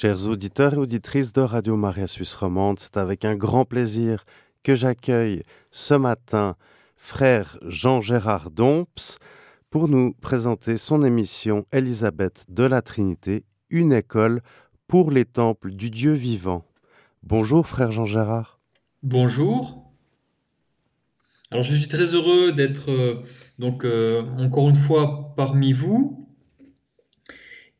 [0.00, 4.24] Chers auditeurs et auditrices de Radio Maria Suisse Romande, c'est avec un grand plaisir
[4.62, 6.54] que j'accueille ce matin
[6.96, 9.18] frère Jean-Gérard Domps
[9.70, 14.40] pour nous présenter son émission Élisabeth de la Trinité, une école
[14.86, 16.64] pour les temples du Dieu vivant.
[17.24, 18.60] Bonjour frère Jean-Gérard.
[19.02, 19.90] Bonjour.
[21.50, 23.24] Alors je suis très heureux d'être euh,
[23.58, 26.24] donc euh, encore une fois parmi vous.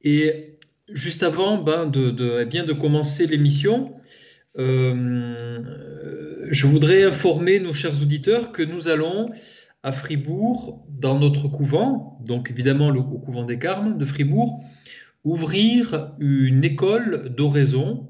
[0.03, 0.58] Et
[0.93, 3.95] juste avant ben, de, eh de commencer l'émission,
[4.59, 5.35] euh,
[6.51, 9.31] je voudrais informer nos chers auditeurs que nous allons
[9.83, 14.65] à Fribourg, dans notre couvent, donc évidemment au couvent des Carmes de Fribourg,
[15.25, 18.09] ouvrir une école d'oraison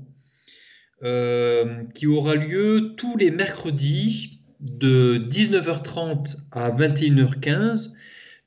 [1.03, 7.93] euh, qui aura lieu tous les mercredis de 19h30 à 21h15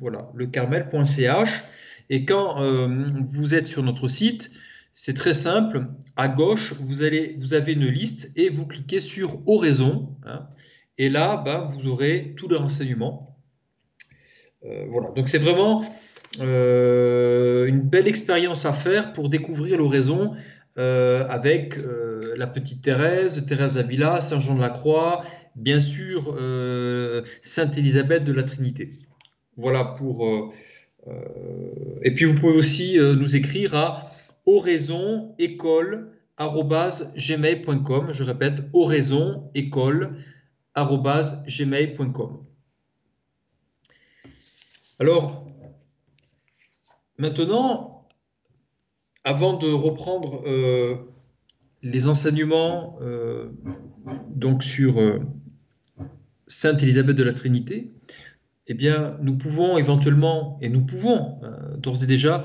[0.00, 1.64] Voilà, lecarmel.ch.
[2.10, 2.60] Et quand
[3.22, 4.50] vous êtes sur notre site,
[4.92, 5.84] c'est très simple.
[6.16, 10.16] À gauche, vous, avez une liste et vous cliquez sur Oraison.
[10.26, 10.48] Hein,
[10.98, 13.30] et là, ben, vous aurez tous les renseignements.
[14.64, 15.10] Euh, voilà.
[15.16, 15.84] Donc c'est vraiment
[16.40, 20.32] euh, une belle expérience à faire pour découvrir l'oraison
[20.78, 21.76] euh, avec
[22.36, 25.24] la petite Thérèse, Thérèse d'Avila, Saint Jean de la Croix,
[25.56, 26.38] bien sûr
[27.42, 28.90] Sainte Élisabeth de la Trinité.
[29.56, 30.52] Voilà pour.
[32.02, 34.10] et puis vous pouvez aussi nous écrire à
[34.50, 38.12] oraison école gmail.com.
[38.12, 40.16] Je répète, oraison école
[40.76, 42.44] gmail.com.
[44.98, 45.46] Alors,
[47.18, 48.08] maintenant,
[49.24, 50.96] avant de reprendre euh,
[51.82, 53.50] les enseignements euh,
[54.34, 55.20] donc sur euh,
[56.46, 57.92] Sainte Élisabeth de la Trinité,
[58.66, 61.40] eh bien, nous pouvons éventuellement, et nous pouvons
[61.78, 62.44] d'ores et déjà,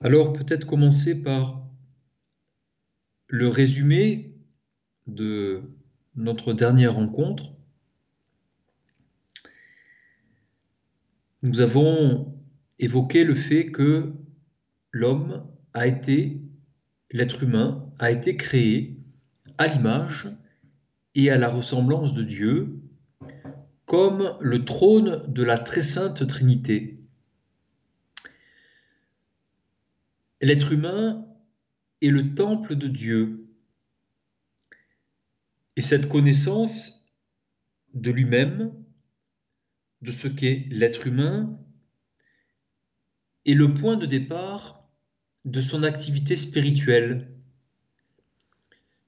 [0.00, 1.64] Alors peut-être commencer par
[3.28, 4.34] le résumé
[5.06, 5.62] de
[6.16, 7.52] notre dernière rencontre.
[11.42, 12.34] Nous avons
[12.78, 14.12] évoqué le fait que
[14.92, 16.40] l'homme a été,
[17.10, 18.98] l'être humain a été créé
[19.58, 20.28] à l'image
[21.14, 22.80] et à la ressemblance de Dieu,
[23.84, 27.03] comme le trône de la très sainte Trinité.
[30.44, 31.26] L'être humain
[32.02, 33.48] est le temple de Dieu.
[35.76, 37.16] Et cette connaissance
[37.94, 38.74] de lui-même,
[40.02, 41.58] de ce qu'est l'être humain,
[43.46, 44.86] est le point de départ
[45.46, 47.34] de son activité spirituelle.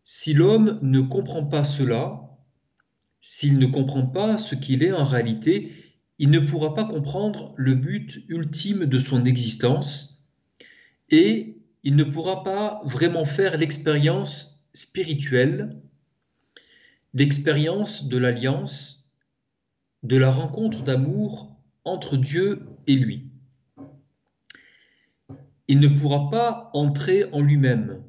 [0.04, 2.34] Si l'homme ne comprend pas cela,
[3.20, 5.70] s'il ne comprend pas ce qu'il est en réalité,
[6.18, 10.15] il ne pourra pas comprendre le but ultime de son existence,
[11.10, 15.80] et il ne pourra pas vraiment faire l'expérience spirituelle,
[17.14, 19.14] l'expérience de l'alliance,
[20.02, 23.30] de la rencontre d'amour entre Dieu et lui.
[25.68, 28.04] Il ne pourra pas entrer en lui-même.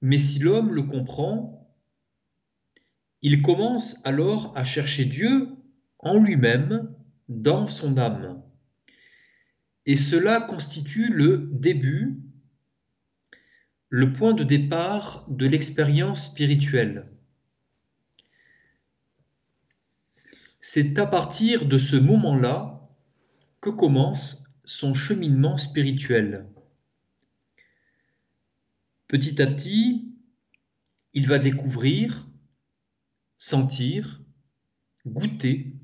[0.00, 1.68] Mais si l'homme le comprend,
[3.22, 5.48] il commence alors à chercher Dieu
[5.98, 6.94] en lui-même,
[7.28, 8.43] dans son âme.
[9.86, 12.20] Et cela constitue le début,
[13.88, 17.10] le point de départ de l'expérience spirituelle.
[20.60, 22.88] C'est à partir de ce moment-là
[23.60, 26.46] que commence son cheminement spirituel.
[29.06, 30.14] Petit à petit,
[31.12, 32.26] il va découvrir,
[33.36, 34.22] sentir,
[35.06, 35.76] goûter,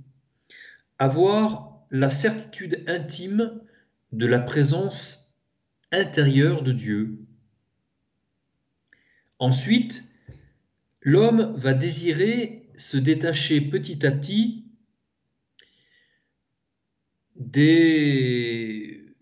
[0.98, 3.60] avoir la certitude intime
[4.12, 5.42] de la présence
[5.92, 7.18] intérieure de Dieu.
[9.38, 10.04] Ensuite,
[11.00, 14.64] l'homme va désirer se détacher petit à petit
[17.36, 19.14] des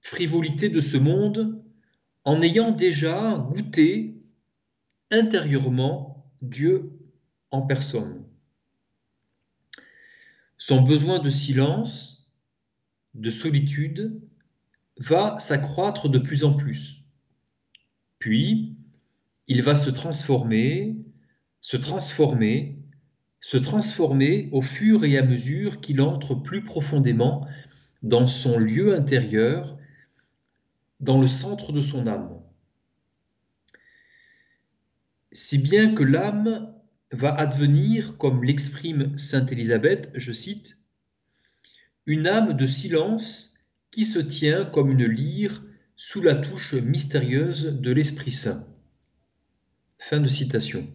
[0.00, 1.64] frivolités de ce monde
[2.24, 4.22] en ayant déjà goûté
[5.10, 6.92] intérieurement Dieu
[7.50, 8.24] en personne.
[10.56, 12.23] Son besoin de silence,
[13.14, 14.20] de solitude,
[14.98, 17.04] va s'accroître de plus en plus.
[18.18, 18.76] Puis,
[19.46, 20.96] il va se transformer,
[21.60, 22.78] se transformer,
[23.40, 27.46] se transformer au fur et à mesure qu'il entre plus profondément
[28.02, 29.76] dans son lieu intérieur,
[31.00, 32.40] dans le centre de son âme.
[35.32, 36.74] Si bien que l'âme
[37.12, 40.78] va advenir, comme l'exprime Sainte Élisabeth, je cite,
[42.06, 45.62] une âme de silence qui se tient comme une lyre
[45.96, 48.66] sous la touche mystérieuse de l'Esprit Saint.
[49.98, 50.86] Fin de citation.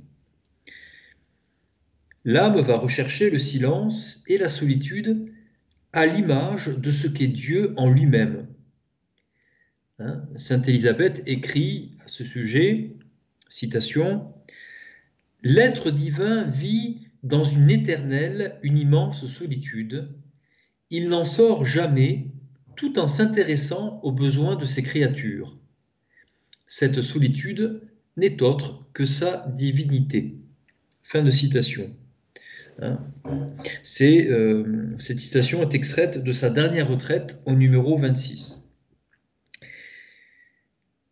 [2.25, 5.31] L'âme va rechercher le silence et la solitude
[5.93, 8.47] à l'image de ce qu'est Dieu en lui-même.
[9.97, 12.95] Hein, Sainte Élisabeth écrit à ce sujet,
[13.49, 14.33] citation,
[15.41, 20.09] L'être divin vit dans une éternelle, une immense solitude.
[20.89, 22.27] Il n'en sort jamais
[22.75, 25.57] tout en s'intéressant aux besoins de ses créatures.
[26.67, 27.81] Cette solitude
[28.17, 30.37] n'est autre que sa divinité.
[31.03, 31.95] Fin de citation.
[32.81, 32.99] Hein.
[34.01, 38.69] Euh, cette citation est extraite de sa dernière retraite au numéro 26.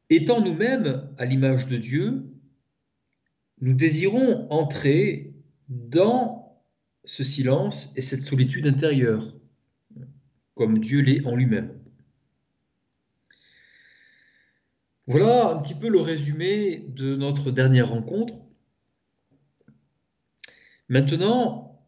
[0.09, 2.24] Étant nous-mêmes à l'image de Dieu,
[3.59, 5.33] nous désirons entrer
[5.68, 6.63] dans
[7.03, 9.37] ce silence et cette solitude intérieure,
[10.57, 11.71] comme Dieu l'est en lui-même.
[15.06, 18.33] Voilà un petit peu le résumé de notre dernière rencontre.
[20.89, 21.81] Maintenant,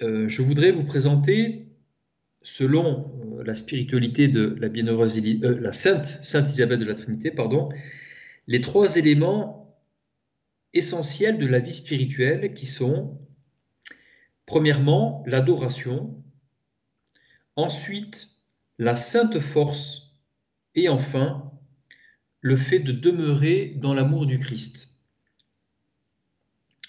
[0.00, 1.68] euh, je voudrais vous présenter,
[2.42, 7.34] selon euh, la spiritualité de la bienheureuse, euh, la sainte, sainte Isabelle de la Trinité,
[8.46, 9.76] les trois éléments
[10.72, 13.18] essentiels de la vie spirituelle qui sont,
[14.46, 16.21] premièrement, l'adoration,
[17.56, 18.36] ensuite,
[18.78, 20.16] la sainte force,
[20.74, 21.52] et enfin,
[22.40, 24.98] le fait de demeurer dans l'amour du Christ.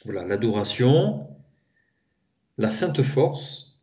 [0.06, 1.28] Voilà, l'adoration,
[2.58, 3.82] la sainte force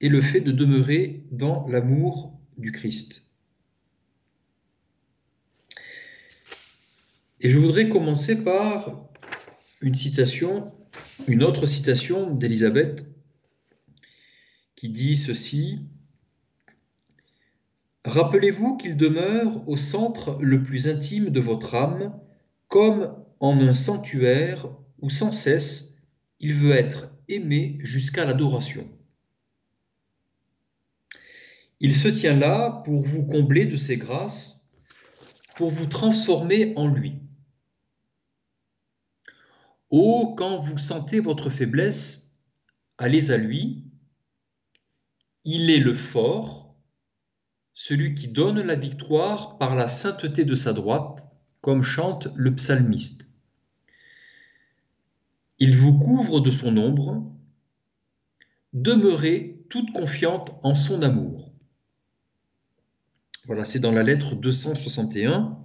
[0.00, 3.24] et le fait de demeurer dans l'amour du Christ.
[7.40, 9.08] Et je voudrais commencer par
[9.80, 10.72] une citation,
[11.28, 13.06] une autre citation d'Élisabeth
[14.78, 15.80] qui dit ceci.
[18.04, 22.16] Rappelez-vous qu'il demeure au centre le plus intime de votre âme,
[22.68, 24.68] comme en un sanctuaire
[25.00, 26.06] où sans cesse
[26.38, 28.88] il veut être aimé jusqu'à l'adoration.
[31.80, 34.72] Il se tient là pour vous combler de ses grâces,
[35.56, 37.16] pour vous transformer en lui.
[39.90, 42.40] Oh, quand vous sentez votre faiblesse,
[42.96, 43.87] allez à lui.
[45.50, 46.76] Il est le fort,
[47.72, 51.26] celui qui donne la victoire par la sainteté de sa droite,
[51.62, 53.30] comme chante le psalmiste.
[55.58, 57.32] Il vous couvre de son ombre.
[58.74, 61.50] Demeurez toute confiante en son amour.
[63.46, 65.64] Voilà, c'est dans la lettre 261.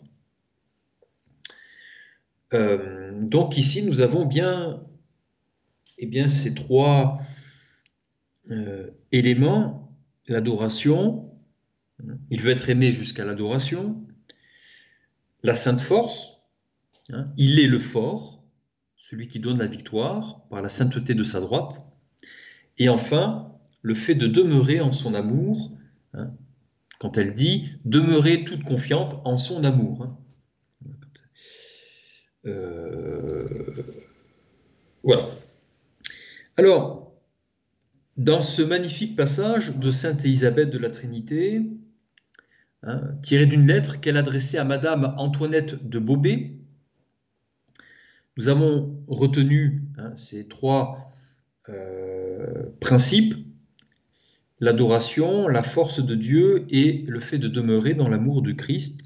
[2.53, 4.81] Euh, donc ici, nous avons bien,
[5.97, 7.19] eh bien ces trois
[8.51, 9.95] euh, éléments,
[10.27, 11.31] l'adoration,
[12.29, 14.05] il veut être aimé jusqu'à l'adoration,
[15.43, 16.39] la sainte force,
[17.09, 18.43] hein, il est le fort,
[18.97, 21.85] celui qui donne la victoire par la sainteté de sa droite,
[22.77, 25.77] et enfin, le fait de demeurer en son amour,
[26.13, 26.31] hein,
[26.99, 30.03] quand elle dit demeurer toute confiante en son amour.
[30.03, 30.17] Hein.
[32.45, 33.27] Euh,
[35.03, 35.27] voilà.
[36.57, 37.02] Alors,
[38.17, 41.61] dans ce magnifique passage de Sainte Élisabeth de la Trinité,
[42.83, 46.53] hein, tiré d'une lettre qu'elle adressait à Madame Antoinette de Bobé,
[48.37, 51.11] nous avons retenu hein, ces trois
[51.69, 53.35] euh, principes,
[54.59, 59.01] l'adoration, la force de Dieu et le fait de demeurer dans l'amour de Christ.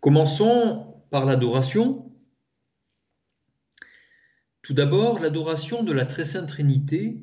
[0.00, 2.10] Commençons par l'adoration.
[4.68, 7.22] Tout d'abord, l'adoration de la très sainte Trinité,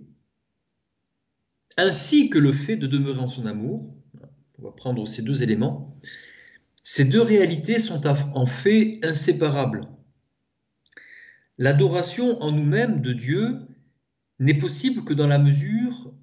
[1.77, 3.95] ainsi que le fait de demeurer en son amour.
[4.57, 5.95] On va prendre ces deux éléments.
[6.81, 9.87] Ces deux réalités sont en fait inséparables.
[11.59, 13.59] L'adoration en nous-mêmes de Dieu
[14.39, 16.15] n'est possible que dans la mesure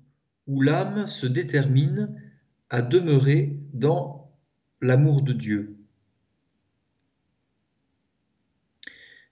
[0.48, 2.20] où l'âme se détermine
[2.68, 4.34] à demeurer dans
[4.80, 5.76] l'amour de Dieu.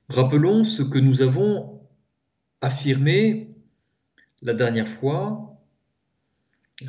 [0.09, 1.80] Rappelons ce que nous avons
[2.61, 3.55] affirmé
[4.43, 5.59] la dernière fois.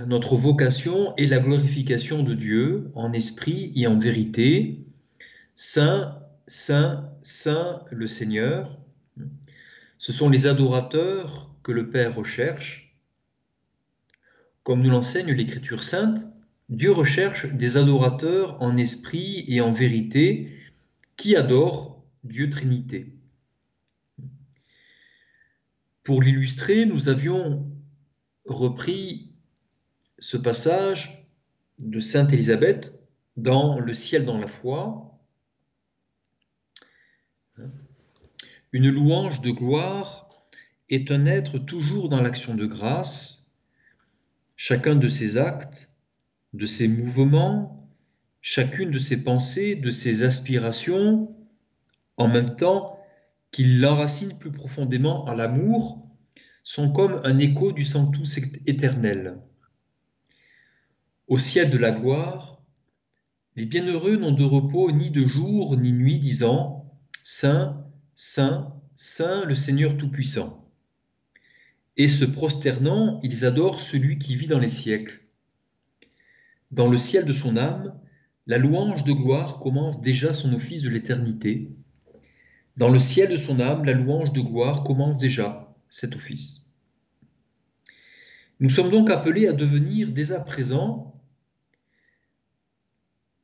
[0.08, 4.86] Notre vocation est la glorification de Dieu en esprit et en vérité.
[5.56, 8.78] Saint, Saint, Saint le Seigneur.
[9.98, 12.98] Ce sont les adorateurs que le Père recherche.
[14.64, 16.26] Comme nous l'enseigne l'Écriture sainte,
[16.70, 20.58] Dieu recherche des adorateurs en esprit et en vérité
[21.18, 23.21] qui adorent Dieu Trinité.
[26.04, 27.70] Pour l'illustrer, nous avions
[28.46, 29.32] repris
[30.18, 31.28] ce passage
[31.78, 33.00] de Sainte Élisabeth
[33.38, 35.20] dans Le ciel dans la foi.
[38.72, 40.30] Une louange de gloire
[40.90, 43.54] est un être toujours dans l'action de grâce.
[44.56, 45.90] Chacun de ses actes,
[46.54, 47.90] de ses mouvements,
[48.42, 51.36] chacune de ses pensées, de ses aspirations,
[52.18, 53.01] en même temps
[53.52, 56.08] qu'il l'enracine plus profondément à l'amour,
[56.64, 59.40] sont comme un écho du Sanctus éternel.
[61.28, 62.62] Au ciel de la gloire,
[63.56, 66.92] les bienheureux n'ont de repos ni de jour ni nuit, disant
[67.24, 70.70] Saint, Saint, Saint le Seigneur Tout-Puissant.
[71.98, 75.22] Et se prosternant, ils adorent celui qui vit dans les siècles.
[76.72, 78.00] Dans le ciel de son âme,
[78.48, 81.76] la louange de gloire commence déjà son office de l'éternité,
[82.78, 86.70] dans le ciel de son âme, la louange de gloire commence déjà cet office.
[88.60, 91.20] Nous sommes donc appelés à devenir dès à présent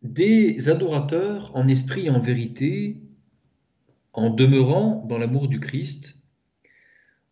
[0.04, 3.02] des adorateurs en esprit et en vérité,
[4.14, 6.22] en demeurant dans l'amour du Christ,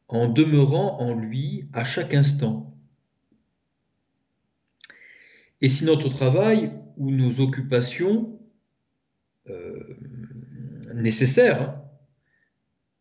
[0.07, 2.75] en demeurant en lui à chaque instant.
[5.61, 8.39] Et si notre travail ou nos occupations
[9.47, 9.95] euh,
[10.93, 11.84] nécessaires hein,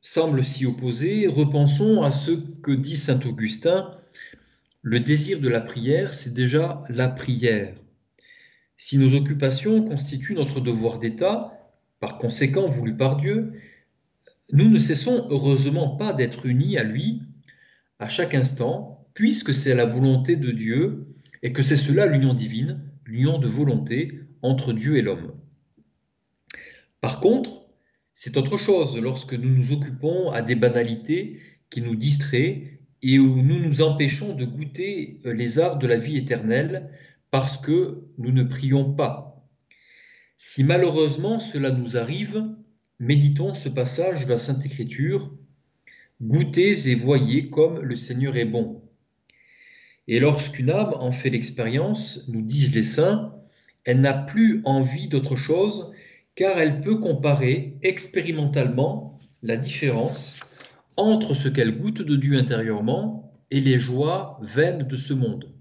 [0.04, 3.90] semble s'y opposer, repensons à ce que dit saint Augustin,
[4.82, 7.74] le désir de la prière, c'est déjà la prière.
[8.76, 11.58] Si nos occupations constituent notre devoir d'État,
[12.00, 13.54] par conséquent voulu par Dieu,
[14.52, 17.22] nous ne cessons heureusement pas d'être unis à lui
[17.98, 21.06] à chaque instant, puisque c'est la volonté de Dieu
[21.42, 25.32] et que c'est cela l'union divine, l'union de volonté entre Dieu et l'homme.
[27.00, 27.63] Par contre,
[28.14, 33.42] c'est autre chose lorsque nous nous occupons à des banalités qui nous distraient et où
[33.42, 36.90] nous nous empêchons de goûter les arts de la vie éternelle
[37.32, 39.44] parce que nous ne prions pas.
[40.36, 42.44] Si malheureusement cela nous arrive,
[43.00, 45.36] méditons ce passage de la Sainte Écriture.
[46.22, 48.82] Goûtez et voyez comme le Seigneur est bon.
[50.06, 53.34] Et lorsqu'une âme en fait l'expérience, nous disent les saints,
[53.84, 55.93] elle n'a plus envie d'autre chose
[56.34, 60.40] car elle peut comparer expérimentalement la différence
[60.96, 65.52] entre ce qu'elle goûte de Dieu intérieurement et les joies vaines de ce monde.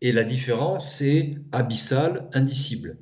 [0.00, 2.98] Et la différence est abyssale, indicible.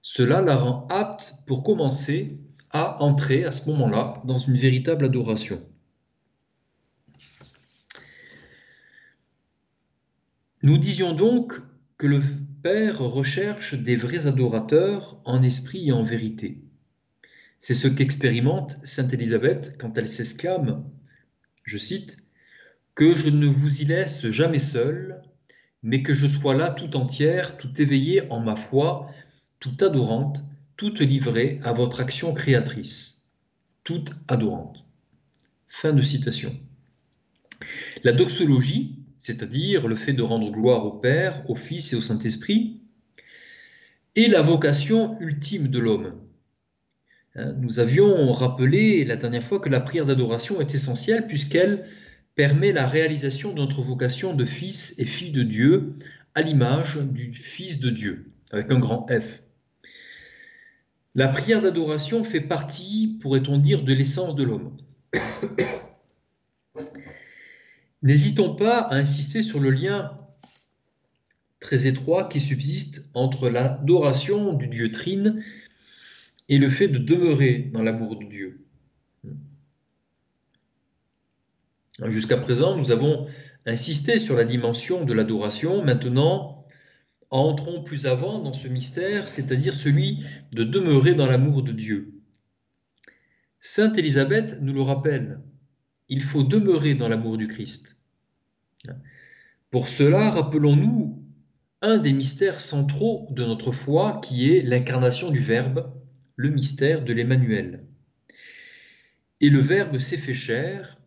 [0.00, 2.38] Cela la rend apte pour commencer
[2.70, 5.60] à entrer à ce moment-là dans une véritable adoration.
[10.62, 11.60] Nous disions donc
[11.98, 12.20] que le
[12.62, 16.60] Père recherche des vrais adorateurs en esprit et en vérité.
[17.58, 20.84] C'est ce qu'expérimente Sainte Élisabeth quand elle s'exclame,
[21.62, 22.18] je cite,
[22.94, 25.22] Que je ne vous y laisse jamais seul,
[25.82, 29.10] mais que je sois là tout entière, tout éveillée en ma foi,
[29.58, 30.42] toute adorante,
[30.76, 33.28] toute livrée à votre action créatrice,
[33.84, 34.84] toute adorante.
[35.66, 36.58] Fin de citation.
[38.04, 42.80] La doxologie, c'est-à-dire le fait de rendre gloire au Père, au Fils et au Saint-Esprit,
[44.14, 46.14] est la vocation ultime de l'homme.
[47.34, 51.86] Hein, nous avions rappelé la dernière fois que la prière d'adoration est essentielle puisqu'elle
[52.36, 55.94] permet la réalisation de notre vocation de fils et filles de Dieu
[56.36, 59.42] à l'image du Fils de Dieu, avec un grand F.
[61.16, 64.76] La prière d'adoration fait partie, pourrait-on dire, de l'essence de l'homme.
[68.06, 70.16] N'hésitons pas à insister sur le lien
[71.58, 75.42] très étroit qui subsiste entre l'adoration du Dieu Trine
[76.48, 78.64] et le fait de demeurer dans l'amour de Dieu.
[82.06, 83.26] Jusqu'à présent, nous avons
[83.64, 85.82] insisté sur la dimension de l'adoration.
[85.82, 86.64] Maintenant,
[87.30, 90.22] entrons plus avant dans ce mystère, c'est-à-dire celui
[90.52, 92.14] de demeurer dans l'amour de Dieu.
[93.58, 95.40] Sainte Élisabeth nous le rappelle,
[96.08, 97.95] il faut demeurer dans l'amour du Christ.
[99.70, 101.22] Pour cela, rappelons-nous
[101.82, 105.92] un des mystères centraux de notre foi qui est l'incarnation du Verbe,
[106.36, 107.84] le mystère de l'Emmanuel.
[109.40, 110.98] Et le Verbe s'est fait chair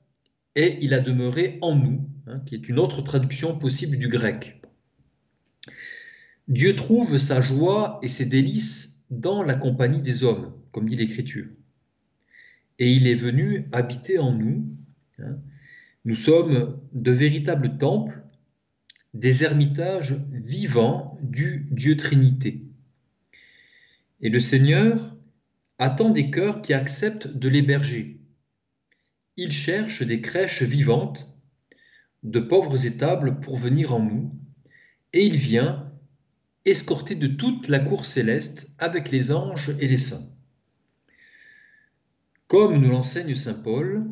[0.55, 4.61] et il a demeuré en nous, hein, qui est une autre traduction possible du grec.
[6.47, 11.47] Dieu trouve sa joie et ses délices dans la compagnie des hommes, comme dit l'Écriture.
[12.79, 14.65] Et il est venu habiter en nous.
[15.19, 15.37] Hein.
[16.05, 18.23] Nous sommes de véritables temples
[19.13, 22.63] des ermitages vivants du Dieu Trinité.
[24.21, 25.17] Et le Seigneur
[25.77, 28.21] attend des cœurs qui acceptent de l'héberger.
[29.35, 31.37] Il cherche des crèches vivantes,
[32.23, 34.33] de pauvres étables pour venir en nous,
[35.13, 35.91] et il vient
[36.65, 40.29] escorté de toute la cour céleste avec les anges et les saints.
[42.47, 44.05] Comme nous l'enseigne Saint Paul,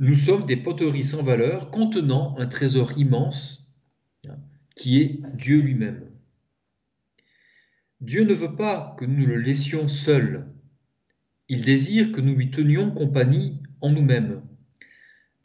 [0.00, 3.78] nous sommes des poteries sans valeur contenant un trésor immense
[4.74, 6.10] qui est Dieu lui-même.
[8.00, 10.48] Dieu ne veut pas que nous le laissions seul.
[11.48, 14.40] Il désire que nous lui tenions compagnie en nous-mêmes,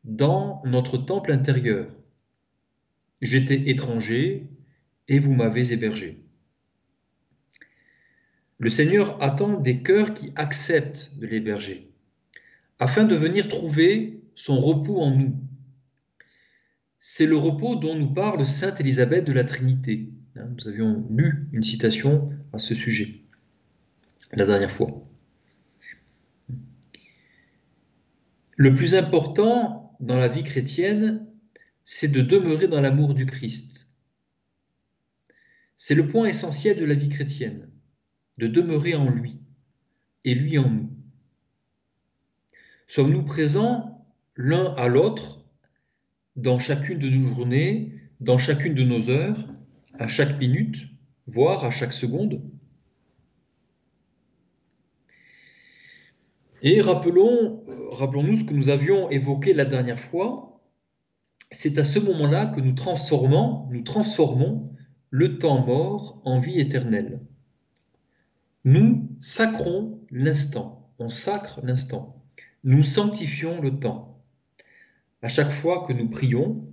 [0.06, 1.94] dans notre temple intérieur.
[3.22, 4.48] J'étais étranger
[5.10, 6.24] et vous m'avez hébergé.
[8.60, 11.92] Le Seigneur attend des cœurs qui acceptent de l'héberger,
[12.80, 15.36] afin de venir trouver son repos en nous,
[17.00, 20.10] c'est le repos dont nous parle Sainte Élisabeth de la Trinité.
[20.36, 23.22] Hein, nous avions lu une citation à ce sujet
[24.34, 24.90] la dernière fois.
[28.58, 31.28] Le plus important dans la vie chrétienne,
[31.84, 33.92] c'est de demeurer dans l'amour du Christ.
[35.78, 37.70] C'est le point essentiel de la vie chrétienne,
[38.38, 39.40] de demeurer en lui
[40.24, 40.90] et lui en nous.
[42.88, 43.95] Sommes-nous présents
[44.36, 45.46] l'un à l'autre
[46.36, 49.38] dans chacune de nos journées, dans chacune de nos heures,
[49.94, 50.88] à chaque minute,
[51.28, 52.42] voire à chaque seconde.
[56.62, 60.62] Et rappelons, rappelons-nous ce que nous avions évoqué la dernière fois.
[61.52, 64.74] C'est à ce moment-là que nous transformons, nous transformons
[65.10, 67.22] le temps mort en vie éternelle.
[68.66, 72.24] Nous sacrons l'instant, on sacre l'instant.
[72.64, 74.15] Nous sanctifions le temps
[75.22, 76.66] à chaque fois que nous prions,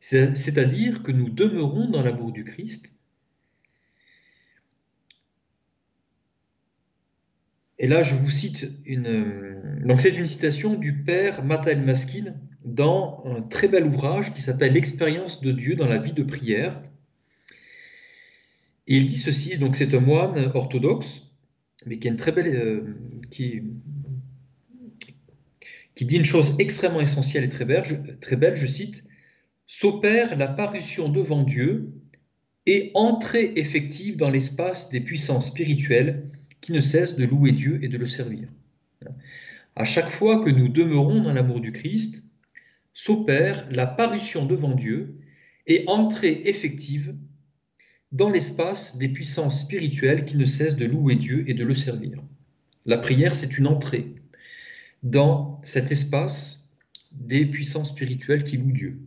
[0.00, 2.92] c'est-à-dire que nous demeurons dans l'amour du Christ.
[7.78, 9.80] Et là, je vous cite une.
[9.84, 14.72] Donc, c'est une citation du père Mathael Maskin dans un très bel ouvrage qui s'appelle
[14.72, 16.80] L'expérience de Dieu dans la vie de prière.
[18.86, 21.30] Et il dit ceci donc, c'est un moine orthodoxe,
[21.86, 22.54] mais qui a une très belle.
[22.54, 22.96] Euh,
[25.94, 29.04] qui dit une chose extrêmement essentielle et très belle, je, très belle, je cite,
[29.66, 31.92] s'opère la parution devant Dieu
[32.66, 37.88] et entrée effective dans l'espace des puissances spirituelles qui ne cessent de louer Dieu et
[37.88, 38.48] de le servir.
[39.74, 42.24] À chaque fois que nous demeurons dans l'amour du Christ,
[42.94, 45.16] s'opère la parution devant Dieu
[45.66, 47.14] et entrée effective
[48.12, 52.22] dans l'espace des puissances spirituelles qui ne cessent de louer Dieu et de le servir.
[52.84, 54.14] La prière, c'est une entrée
[55.02, 56.76] dans cet espace
[57.12, 59.00] des puissances spirituelles qui louent Dieu.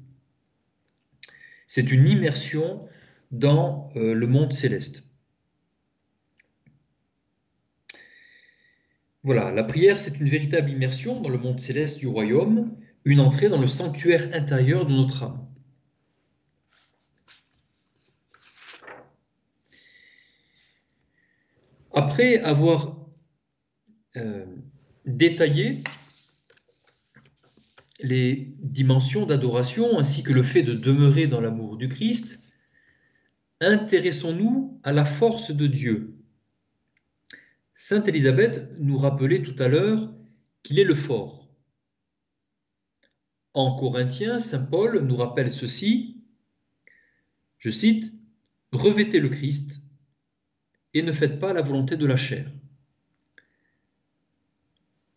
[1.67, 2.87] C'est une immersion
[3.31, 5.09] dans euh, le monde céleste.
[9.23, 13.49] Voilà, la prière, c'est une véritable immersion dans le monde céleste du royaume, une entrée
[13.49, 15.47] dans le sanctuaire intérieur de notre âme.
[21.91, 22.97] Après avoir
[24.17, 24.45] euh,
[25.05, 25.83] détailler
[27.99, 32.41] les dimensions d'adoration ainsi que le fait de demeurer dans l'amour du Christ,
[33.61, 36.15] intéressons-nous à la force de Dieu.
[37.75, 40.13] Sainte Élisabeth nous rappelait tout à l'heure
[40.63, 41.47] qu'il est le fort.
[43.53, 46.21] en Corinthiens, Saint Paul nous rappelle ceci,
[47.57, 48.13] je cite,
[48.71, 49.83] Revêtez le Christ
[50.93, 52.51] et ne faites pas la volonté de la chair.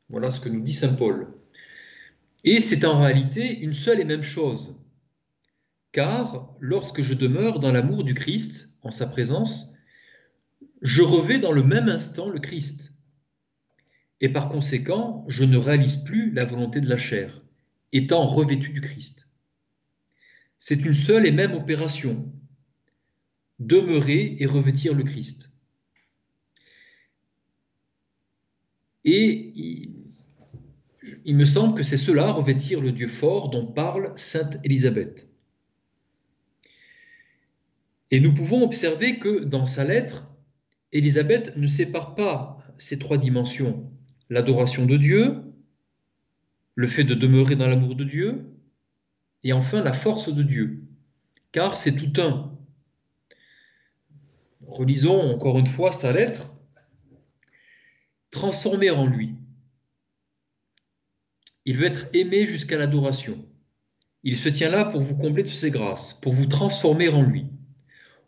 [0.08, 1.28] Voilà ce que nous dit Saint Paul.
[2.44, 4.84] Et c'est en réalité une seule et même chose.
[5.92, 9.76] Car lorsque je demeure dans l'amour du Christ, en sa présence,
[10.82, 12.92] je revais dans le même instant le Christ.
[14.20, 17.42] Et par conséquent, je ne réalise plus la volonté de la chair,
[17.92, 19.30] étant revêtu du Christ.
[20.58, 22.32] C'est une seule et même opération,
[23.58, 25.52] demeurer et revêtir le Christ.
[29.04, 29.92] Et
[31.24, 35.28] il, me semble que c'est cela, revêtir le Dieu fort, dont parle Sainte Élisabeth.
[38.10, 40.26] Et nous pouvons observer que dans sa lettre,
[40.92, 43.90] Élisabeth ne sépare pas ces trois dimensions,
[44.30, 45.42] l'adoration de Dieu,
[46.74, 48.46] le fait de demeurer dans l'amour de Dieu,
[49.44, 50.84] et enfin la force de Dieu,
[51.52, 52.56] car c'est tout un.
[54.66, 56.54] Relisons encore une fois sa lettre.
[58.30, 59.37] Transformer en lui.
[61.68, 63.44] Il veut être aimé jusqu'à l'adoration.
[64.22, 67.44] Il se tient là pour vous combler de ses grâces, pour vous transformer en lui.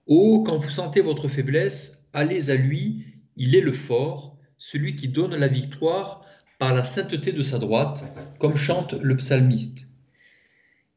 [0.06, 5.08] Oh, quand vous sentez votre faiblesse, allez à lui, il est le fort, celui qui
[5.08, 6.22] donne la victoire
[6.58, 8.04] par la sainteté de sa droite,
[8.38, 9.88] comme chante le psalmiste.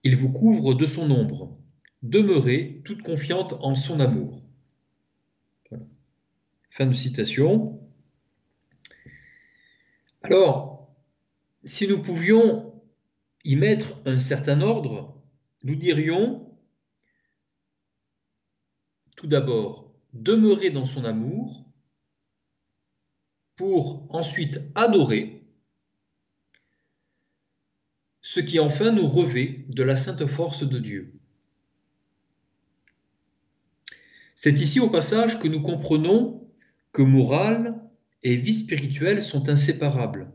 [0.03, 1.57] Il vous couvre de son ombre.
[2.01, 4.41] Demeurez toute confiante en son amour.
[6.71, 7.79] Fin de citation.
[10.23, 10.72] Alors,
[11.65, 12.81] si nous pouvions
[13.43, 15.21] y mettre un certain ordre,
[15.63, 16.57] nous dirions
[19.15, 21.65] tout d'abord demeurer dans son amour
[23.55, 25.43] pour ensuite adorer,
[28.21, 31.19] ce qui enfin nous revêt de la sainte force de Dieu.
[34.35, 36.49] C'est ici au passage que nous comprenons
[36.91, 37.81] que morale
[38.23, 40.31] et vie spirituelle sont inséparables.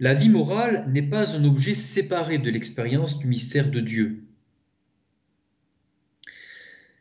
[0.00, 4.24] La vie morale n'est pas un objet séparé de l'expérience du mystère de Dieu.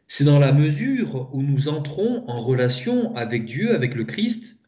[0.07, 4.59] C'est dans la mesure où nous entrons en relation avec Dieu, avec le Christ,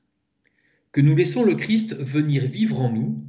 [0.91, 3.23] que nous laissons le Christ venir vivre en nous.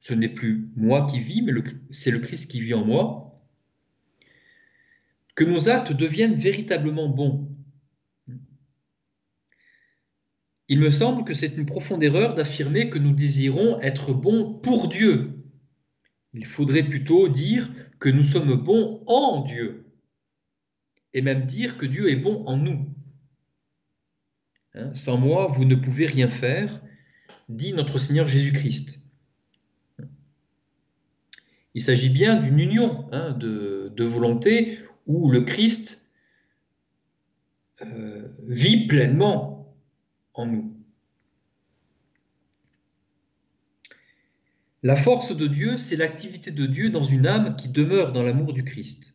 [0.00, 1.52] Ce n'est plus moi qui vis, mais
[1.90, 3.38] c'est le Christ qui vit en moi.
[5.34, 7.48] Que nos actes deviennent véritablement bons,
[10.70, 14.86] Il me semble que c'est une profonde erreur d'affirmer que nous désirons être bons pour
[14.86, 15.32] Dieu.
[16.32, 19.86] Il faudrait plutôt dire que nous sommes bons en Dieu,
[21.12, 22.86] et même dire que Dieu est bon en nous.
[24.74, 26.80] Hein, sans moi, vous ne pouvez rien faire,
[27.48, 29.02] dit notre Seigneur Jésus-Christ.
[31.74, 34.78] Il s'agit bien d'une union hein, de, volonté
[35.08, 36.08] où le Christ
[37.82, 39.59] euh, vit pleinement
[40.34, 40.76] en nous.
[44.82, 48.54] La force de Dieu, c'est l'activité de Dieu dans une âme qui demeure dans l'amour
[48.54, 49.14] du Christ.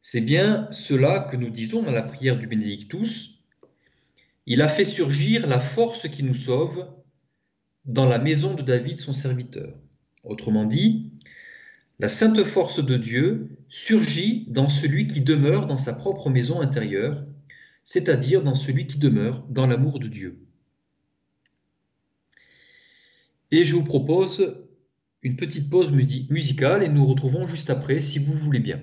[0.00, 3.38] C'est bien cela que nous disons dans la prière du Bénédictus.
[4.46, 6.86] Il a fait surgir la force qui nous sauve
[7.84, 9.74] dans la maison de David, son serviteur.
[10.24, 11.12] Autrement dit,
[12.00, 17.24] la sainte force de Dieu surgit dans celui qui demeure dans sa propre maison intérieure
[17.84, 20.40] c'est-à-dire dans celui qui demeure dans l'amour de Dieu.
[23.50, 24.66] Et je vous propose
[25.22, 28.82] une petite pause musicale et nous retrouvons juste après si vous voulez bien.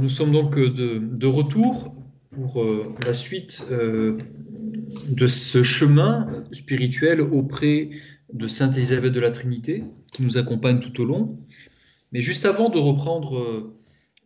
[0.00, 1.94] Nous sommes donc de, retour
[2.30, 4.16] pour euh, la suite euh,
[5.08, 7.90] de ce chemin spirituel auprès
[8.32, 11.38] de Sainte Élisabeth de la Trinité qui nous accompagne tout au long.
[12.12, 13.72] Mais juste avant de reprendre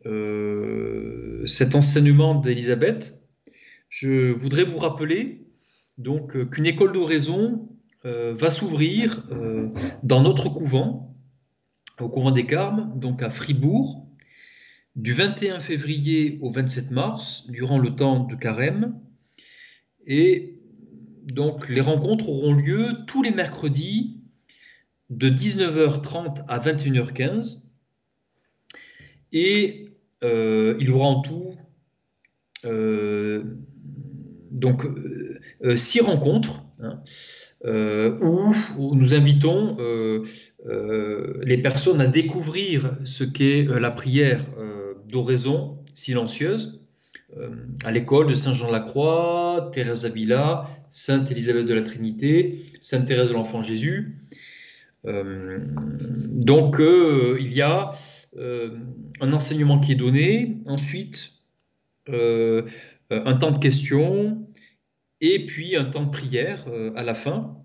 [0.06, 3.20] euh, cet enseignement d'Élisabeth,
[3.88, 5.46] je voudrais vous rappeler
[5.98, 7.68] donc qu'une école d'oraison
[8.04, 9.24] va s'ouvrir
[10.04, 11.16] dans notre couvent,
[12.00, 14.07] au couvent des Carmes, donc à Fribourg,
[14.98, 18.98] du 21 février au 27 mars, durant le temps de carême.
[20.06, 20.58] Et
[21.24, 24.20] donc les rencontres auront lieu tous les mercredis
[25.08, 27.68] de 19h30 à 21h15.
[29.32, 29.90] Et
[30.24, 31.54] euh, il y aura en tout
[32.64, 33.44] euh,
[34.50, 36.98] donc euh, six rencontres hein,
[38.20, 39.76] où, où, nous invitons
[41.44, 44.44] les personnes à découvrir ce qu'est la prière
[45.08, 46.78] d'oraison silencieuse
[47.36, 47.50] euh,
[47.84, 53.62] à l'école de Saint-Jean-de-la-Croix, Thérèse Avila, Sainte Élisabeth de la Trinité, Sainte Thérèse de l'Enfant
[53.62, 54.16] Jésus.
[55.06, 55.58] Euh,
[56.26, 57.92] donc euh, il y a
[59.20, 61.32] un enseignement qui est donné, ensuite
[62.08, 64.46] un temps de questions
[65.20, 67.56] et puis un temps de prière à la fin.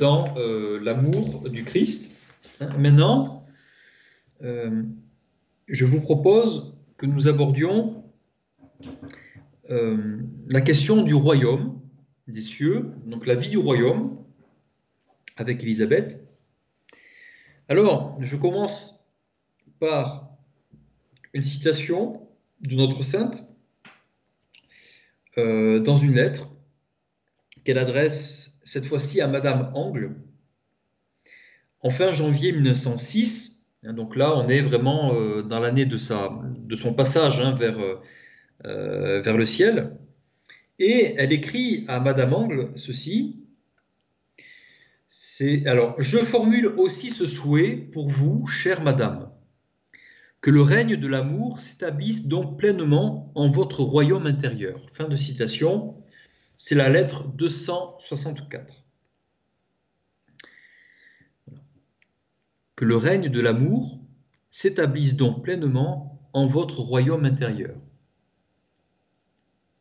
[0.00, 0.34] dans
[0.82, 2.16] l'amour du Christ.
[2.58, 3.44] Hein, maintenant,
[4.40, 8.02] je vous propose que nous abordions
[9.68, 11.80] la question du royaume
[12.26, 14.18] des cieux, donc la vie du royaume,
[15.36, 16.29] avec Élisabeth,
[17.70, 19.08] alors, je commence
[19.78, 20.28] par
[21.32, 22.26] une citation
[22.62, 23.48] de notre sainte
[25.38, 26.50] euh, dans une lettre
[27.62, 30.16] qu'elle adresse cette fois-ci à Madame Angle
[31.82, 33.68] en fin janvier 1906.
[33.84, 37.54] Hein, donc là, on est vraiment euh, dans l'année de, son passage hein,
[38.64, 39.96] euh, vers le ciel.
[40.80, 43.44] Et elle écrit à Madame Angle ceci
[45.66, 49.30] alors, je formule aussi ce souhait pour vous, chère madame,
[50.40, 54.86] que le règne de l'amour s'établisse donc pleinement en votre royaume intérieur.
[54.92, 55.96] Fin de citation.
[56.56, 58.84] C'est la lettre 264.
[62.76, 63.98] Que le règne de l'amour
[64.50, 67.76] s'établisse donc pleinement en votre royaume intérieur.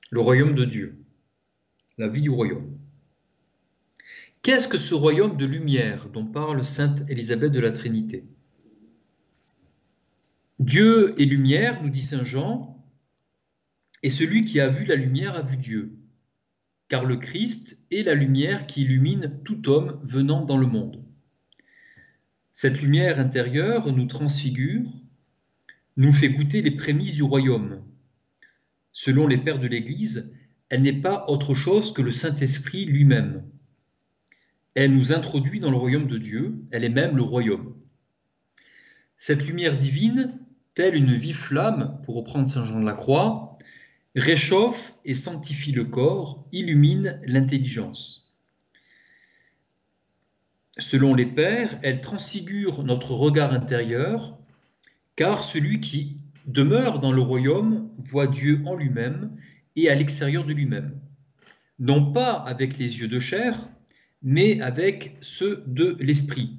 [0.10, 1.04] Le royaume de Dieu.
[1.98, 2.79] La vie du royaume.
[4.42, 8.24] Qu'est-ce que ce royaume de lumière dont parle Sainte Élisabeth de la Trinité?
[10.60, 12.82] Dieu est lumière, nous dit Saint Jean,
[14.02, 15.98] et celui qui a vu la lumière a vu Dieu,
[16.88, 21.04] car le Christ est la lumière qui illumine tout homme venant dans le monde.
[22.54, 24.88] Cette lumière intérieure nous transfigure,
[25.98, 27.84] nous fait goûter les prémices du royaume.
[28.94, 30.34] Selon les pères de l'Église,
[30.70, 33.44] elle n'est pas autre chose que le Saint-Esprit lui-même.
[34.76, 37.76] Elle nous introduit dans le royaume de Dieu, elle est même le royaume.
[39.18, 40.40] Cette lumière divine,
[40.76, 43.58] telle une vive flamme, pour reprendre Saint Jean de la Croix,
[44.16, 48.34] réchauffe et sanctifie le corps, illumine l'intelligence.
[50.78, 54.38] Selon les pères, elle transfigure notre regard intérieur,
[55.18, 59.36] car celui qui demeure dans le royaume voit Dieu en lui-même
[59.76, 60.98] et à l'extérieur de lui-même,
[61.80, 63.70] non pas avec les yeux de chair,
[64.22, 66.58] mais avec ceux de l'esprit.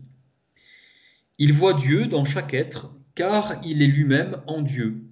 [1.38, 5.04] Il voit Dieu dans chaque être, car il est lui-même en Dieu.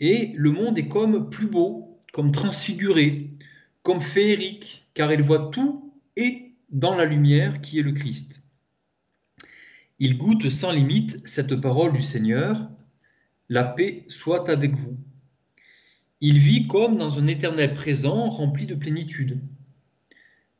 [0.00, 3.30] et le monde est comme plus beau, comme transfiguré,
[3.82, 8.42] comme féerique, car elle voit tout et dans la lumière qui est le Christ.
[10.00, 12.68] Il goûte sans limite cette parole du Seigneur,
[13.48, 14.96] la paix soit avec vous.
[16.20, 19.40] Il vit comme dans un éternel présent rempli de plénitude.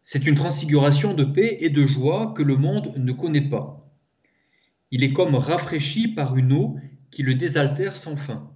[0.03, 3.89] C'est une transfiguration de paix et de joie que le monde ne connaît pas.
[4.91, 6.77] Il est comme rafraîchi par une eau
[7.11, 8.51] qui le désaltère sans fin.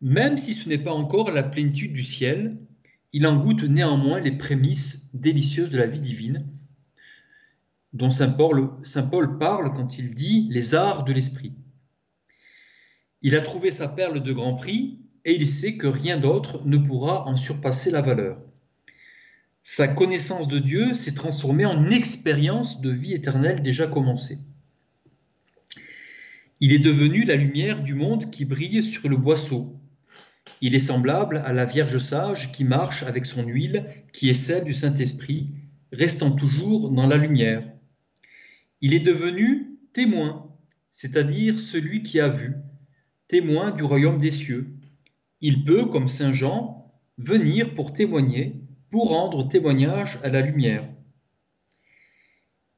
[0.00, 2.58] Même si ce n'est pas encore la plénitude du ciel,
[3.12, 6.46] il en goûte néanmoins les prémices délicieuses de la vie divine,
[7.94, 11.54] dont Saint Paul, Saint Paul parle quand il dit les arts de l'esprit.
[13.22, 16.76] Il a trouvé sa perle de grand prix et il sait que rien d'autre ne
[16.76, 18.38] pourra en surpasser la valeur.
[19.70, 24.38] Sa connaissance de Dieu s'est transformée en expérience de vie éternelle déjà commencée.
[26.58, 29.78] Il est devenu la lumière du monde qui brille sur le boisseau.
[30.62, 33.84] Il est semblable à la Vierge sage qui marche avec son huile,
[34.14, 35.50] qui est celle du Saint-Esprit,
[35.92, 37.62] restant toujours dans la lumière.
[38.80, 40.50] Il est devenu témoin,
[40.90, 42.54] c'est-à-dire celui qui a vu,
[43.28, 44.70] témoin du royaume des cieux.
[45.42, 50.88] Il peut, comme Saint Jean, venir pour témoigner, pour rendre témoignage à la lumière.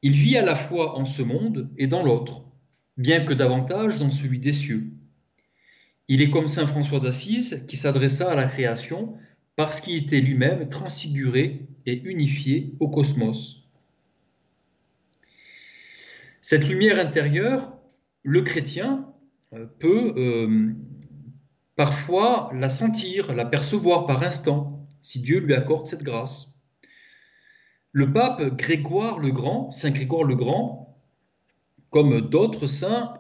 [0.03, 2.45] Il vit à la fois en ce monde et dans l'autre
[2.97, 4.91] bien que davantage dans celui des cieux.
[6.09, 9.17] Il est comme Saint François d'Assise qui s'adressa à la création
[9.57, 13.69] parce qu'il était lui-même transfiguré et unifié au cosmos.
[16.43, 17.73] Cette lumière intérieure,
[18.23, 19.07] le chrétien
[19.53, 20.73] euh, peut euh,
[21.77, 26.61] parfois la sentir, la percevoir par instant, si Dieu lui accorde cette grâce.
[27.93, 30.97] Le pape Grégoire le Grand, Saint Grégoire le Grand,
[31.91, 33.15] comme d'autres saints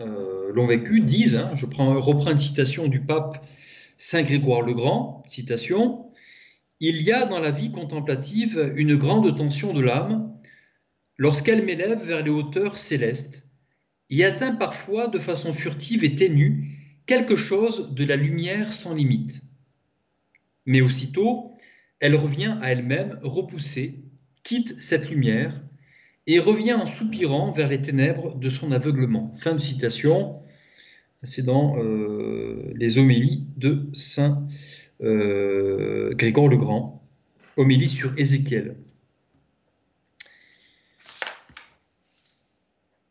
[0.00, 3.44] euh, l'ont vécu, disent, hein, je prends, reprends une citation du pape
[3.96, 6.10] Saint Grégoire le Grand, citation,
[6.80, 10.32] Il y a dans la vie contemplative une grande tension de l'âme
[11.16, 13.48] lorsqu'elle m'élève vers les hauteurs célestes
[14.10, 19.42] et atteint parfois de façon furtive et ténue quelque chose de la lumière sans limite.
[20.66, 21.54] Mais aussitôt,
[22.00, 24.04] elle revient à elle-même repoussée,
[24.42, 25.62] quitte cette lumière
[26.26, 29.32] et revient en soupirant vers les ténèbres de son aveuglement.
[29.36, 30.40] Fin de citation.
[31.22, 34.46] C'est dans euh, les homélies de Saint
[35.02, 37.02] euh, Grégoire le Grand,
[37.56, 38.76] homélie sur Ézéchiel.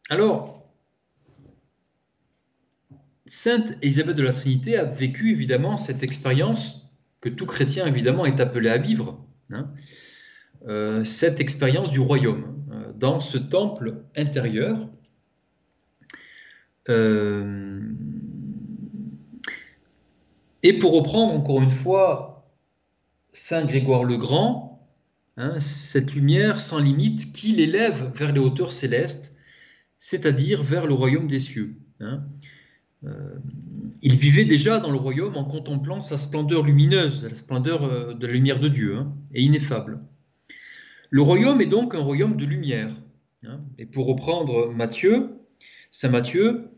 [0.09, 0.69] Alors,
[3.25, 6.82] Sainte Élisabeth de la Trinité a vécu évidemment cette expérience
[7.23, 9.17] que tout chrétien évidemment est appelé à vivre,
[9.49, 9.71] hein.
[10.67, 12.53] euh, cette expérience du royaume
[12.99, 14.89] dans ce temple intérieur.
[16.89, 17.79] Euh,
[20.63, 22.45] et pour reprendre encore une fois
[23.31, 24.85] Saint Grégoire le Grand,
[25.37, 29.37] hein, cette lumière sans limite qui l'élève vers les hauteurs célestes,
[29.97, 31.77] c'est-à-dire vers le royaume des cieux.
[32.01, 32.25] Hein.
[33.05, 33.35] Euh,
[34.01, 38.27] il vivait déjà dans le royaume en contemplant sa splendeur lumineuse, la splendeur euh, de
[38.27, 39.99] la lumière de Dieu, hein, et ineffable.
[41.09, 42.95] Le royaume est donc un royaume de lumière.
[43.45, 43.59] Hein.
[43.77, 45.29] Et pour reprendre Matthieu,
[45.91, 46.69] Saint Matthieu,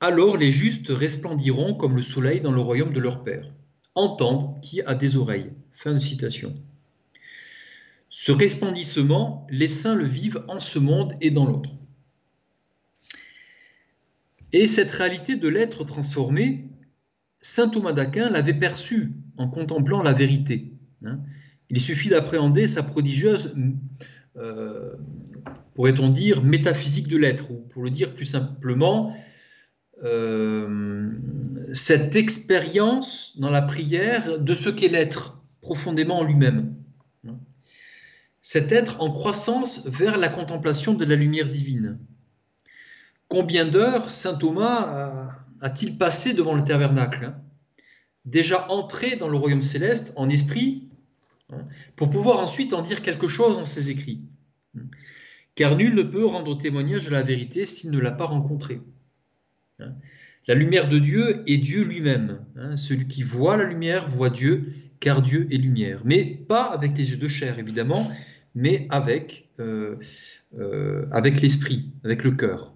[0.00, 3.50] alors les justes resplendiront comme le soleil dans le royaume de leur Père.
[3.94, 5.50] Entendre qui a des oreilles.
[5.72, 6.54] Fin de citation.
[8.10, 11.70] Ce resplendissement, les saints le vivent en ce monde et dans l'autre.
[14.52, 16.68] Et cette réalité de l'être transformé,
[17.40, 20.72] saint Thomas d'Aquin l'avait perçue en contemplant la vérité.
[21.04, 21.20] Hein.
[21.70, 23.54] Il suffit d'appréhender sa prodigieuse,
[24.36, 24.94] euh,
[25.74, 29.14] pourrait-on dire, métaphysique de l'être, ou pour le dire plus simplement,
[30.02, 31.10] euh,
[31.72, 36.74] cette expérience dans la prière de ce qu'est l'être profondément en lui-même.
[38.40, 41.98] Cet être en croissance vers la contemplation de la lumière divine.
[43.28, 47.42] Combien d'heures saint Thomas a-t-il passé devant le tabernacle hein?
[48.24, 50.88] Déjà entré dans le royaume céleste en esprit,
[51.52, 51.66] Hein,
[51.96, 54.20] pour pouvoir ensuite en dire quelque chose dans ses écrits.
[55.54, 58.80] Car nul ne peut rendre témoignage de la vérité s'il ne l'a pas rencontré.
[59.80, 59.94] Hein,
[60.46, 62.44] la lumière de Dieu est Dieu lui-même.
[62.56, 66.02] Hein, celui qui voit la lumière voit Dieu, car Dieu est lumière.
[66.04, 68.10] Mais pas avec les yeux de chair, évidemment,
[68.54, 69.96] mais avec, euh,
[70.58, 72.74] euh, avec l'esprit, avec le cœur.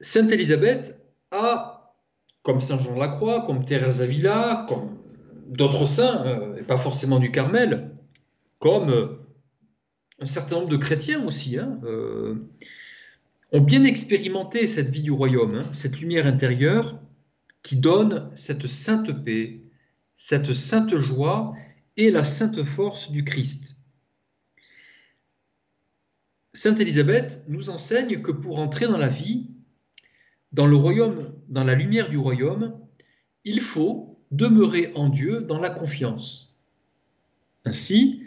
[0.00, 1.78] Sainte Élisabeth a
[2.42, 4.96] comme Saint Jean de la Croix, comme Thérèse Avila, comme
[5.48, 7.90] d'autres saints, euh, et pas forcément du Carmel,
[8.58, 9.18] comme euh,
[10.20, 12.36] un certain nombre de chrétiens aussi, hein, euh,
[13.52, 16.98] ont bien expérimenté cette vie du royaume, hein, cette lumière intérieure
[17.62, 19.60] qui donne cette sainte paix,
[20.16, 21.54] cette sainte joie
[21.96, 23.76] et la sainte force du Christ.
[26.54, 29.50] Sainte Élisabeth nous enseigne que pour entrer dans la vie,
[30.52, 32.78] dans le royaume, dans la lumière du royaume,
[33.44, 36.56] il faut demeurer en Dieu dans la confiance.
[37.64, 38.22] Ainsi,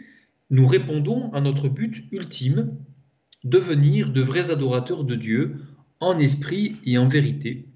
[0.50, 2.76] nous répondons à notre but ultime,
[3.44, 5.56] devenir de vrais adorateurs de Dieu
[6.00, 7.66] en esprit et en vérité,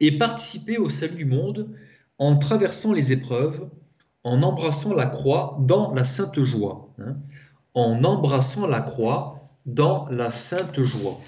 [0.00, 1.70] et participer au salut du monde
[2.18, 3.68] en traversant les épreuves,
[4.24, 6.92] en embrassant la croix dans la sainte joie.
[6.98, 7.16] Hein,
[7.74, 11.20] en embrassant la croix dans la sainte joie.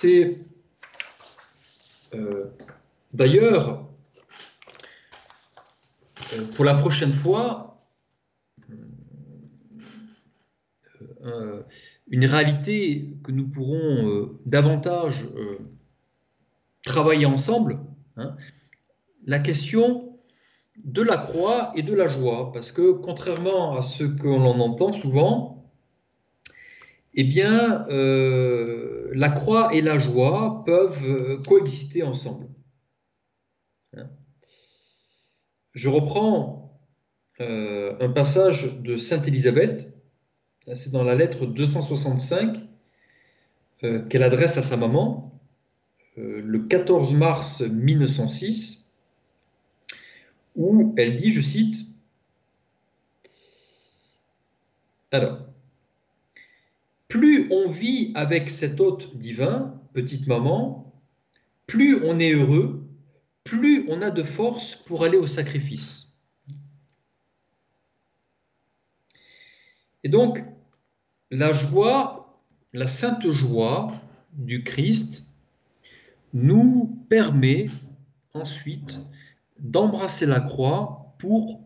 [0.00, 0.38] C'est
[2.14, 2.44] euh,
[3.12, 3.88] d'ailleurs
[6.34, 7.82] euh, pour la prochaine fois
[11.24, 11.64] euh,
[12.06, 15.26] une réalité que nous pourrons davantage
[16.84, 17.80] travailler ensemble,
[18.16, 18.36] hein,
[19.26, 20.16] la question
[20.76, 24.92] de la croix et de la joie, parce que contrairement à ce que l'on entend
[24.92, 25.68] souvent,
[27.14, 27.84] eh bien,
[29.12, 32.48] la croix et la joie peuvent euh, coexister ensemble.
[33.96, 34.08] Hein.
[35.74, 36.80] Je reprends
[37.40, 39.94] euh, un passage de Sainte Élisabeth,
[40.72, 42.58] c'est dans la lettre 265
[43.80, 45.40] qu'elle adresse à sa maman,
[46.16, 48.92] le 14 mars 1906,
[50.56, 51.86] où elle dit, je cite,
[55.12, 55.47] alors,
[57.08, 60.92] plus on vit avec cet hôte divin, petite maman,
[61.66, 62.86] plus on est heureux,
[63.44, 66.20] plus on a de force pour aller au sacrifice.
[70.04, 70.44] Et donc,
[71.30, 72.40] la joie,
[72.72, 73.92] la sainte joie
[74.32, 75.26] du Christ
[76.32, 77.66] nous permet
[78.34, 79.00] ensuite
[79.58, 81.60] d'embrasser la croix pour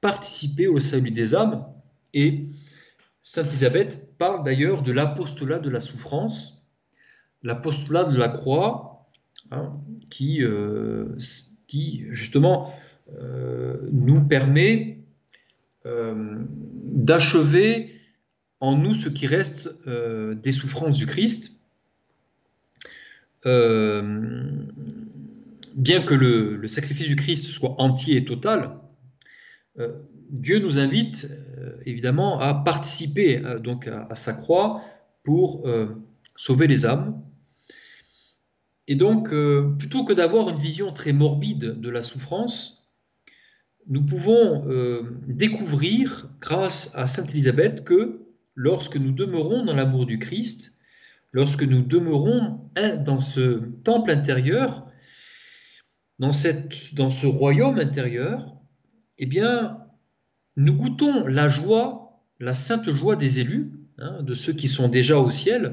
[0.00, 1.66] participer au salut des âmes
[2.12, 2.44] et
[3.22, 6.68] Sainte Elisabeth parle d'ailleurs de l'apostolat de la souffrance,
[7.42, 9.06] l'apostolat de la croix,
[9.50, 9.72] hein,
[10.10, 11.16] qui, euh,
[11.66, 12.72] qui, justement
[13.18, 14.98] euh, nous permet
[15.86, 16.38] euh,
[16.84, 17.92] d'achever
[18.60, 21.52] en nous ce qui reste des souffrances du Christ.
[25.74, 28.78] bien que le, sacrifice du Christ soit entier et total,
[30.30, 34.82] Dieu nous invite euh, évidemment à participer euh, donc à, sa croix
[35.24, 35.86] pour euh,
[36.36, 37.22] sauver les âmes.
[38.88, 39.34] Et donc,
[39.78, 42.88] plutôt que d'avoir une vision très morbide de la souffrance,
[43.88, 44.64] nous pouvons
[45.26, 48.20] découvrir, grâce à Sainte Élisabeth, que
[48.54, 50.78] lorsque nous demeurons dans l'amour du Christ,
[51.32, 52.60] lorsque nous demeurons
[53.04, 54.86] dans ce temple intérieur,
[56.20, 56.30] dans,
[56.92, 58.54] dans ce royaume intérieur,
[59.18, 59.85] eh bien,
[60.56, 65.18] nous goûtons la joie, la sainte joie des élus, hein, de ceux qui sont déjà
[65.18, 65.70] au ciel.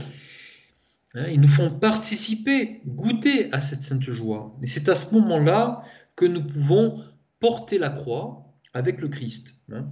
[1.16, 4.58] Hein, ils nous font participer, goûter à cette sainte joie.
[4.62, 5.84] Et c'est à ce moment-là
[6.16, 7.04] que nous pouvons
[7.40, 9.56] porter la croix avec le Christ.
[9.72, 9.86] Hein.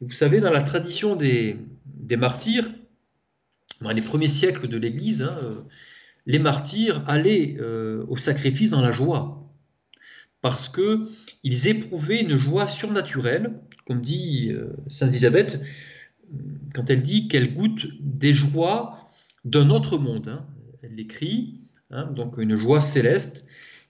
[0.00, 1.56] vous savez, dans la tradition des,
[2.18, 2.70] martyrs,
[3.80, 5.30] dans les premiers siècles de l'Église,
[6.26, 9.48] les martyrs allaient euh, au sacrifice dans la joie,
[10.40, 13.60] parce qu'ils éprouvaient une joie surnaturelle
[13.90, 15.60] comme dit euh, Sainte Elisabeth,
[16.76, 19.10] quand elle dit qu'elle goûte des joies
[19.44, 20.28] d'un autre monde.
[20.28, 20.46] Hein.
[20.84, 21.58] Elle l'écrit,
[21.90, 23.46] hein, donc une joie céleste,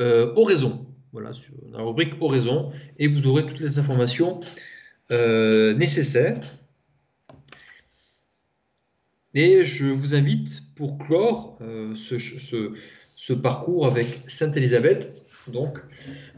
[0.00, 0.86] euh, Oraison.
[1.12, 4.40] Voilà, sur la rubrique Oraison, et vous aurez toutes les informations
[5.10, 6.38] euh, nécessaires.
[9.34, 11.58] Et je vous invite, pour clore
[11.94, 12.74] ce,
[13.18, 15.78] ce, parcours avec Sainte Élisabeth, donc,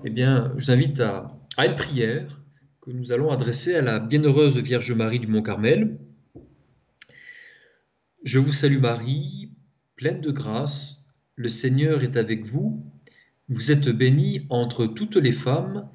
[0.05, 2.43] eh bien, je vous invite à, à une prière
[2.81, 5.99] que nous allons adresser à la bienheureuse Vierge Marie du Mont Carmel.
[8.22, 9.53] Je vous salue Marie,
[9.95, 12.83] pleine de grâce, le Seigneur est avec vous.
[13.51, 15.87] Vous êtes bénie entre toutes les femmes,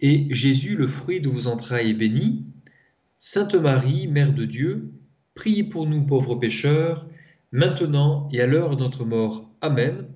[0.00, 2.46] et Jésus, le fruit de vos entrailles, est béni.
[3.18, 4.92] Sainte Marie, Mère de Dieu,
[5.34, 7.06] priez pour nous pauvres pécheurs,
[7.52, 9.45] maintenant et à l'heure de notre mort.
[9.66, 10.06] Amen.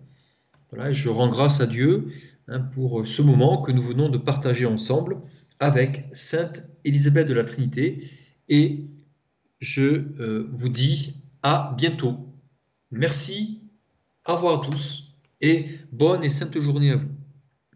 [0.70, 2.07] Voilà, je rends grâce à Dieu
[2.46, 5.16] hein, pour ce moment que nous venons de partager ensemble
[5.59, 8.09] avec Sainte Élisabeth de la Trinité,
[8.48, 8.84] et
[9.59, 12.16] je euh, vous dis à bientôt.
[12.92, 13.61] Merci,
[14.24, 17.09] au revoir à tous et bonne et sainte journée à vous.